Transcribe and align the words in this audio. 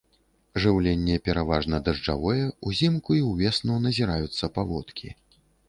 Жыўленне 0.61 1.17
пераважна 1.29 1.81
дажджавое, 1.91 2.47
узімку 2.71 3.09
і 3.21 3.23
ўвесну 3.29 3.79
назіраюцца 3.87 4.53
паводкі. 4.59 5.17